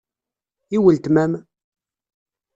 [0.75, 1.31] I weltma-m?